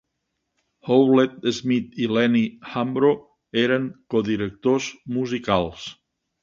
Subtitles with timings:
[0.87, 3.13] Howlett Smith i Lenny Hambro
[3.67, 5.89] eren codirectors musicals.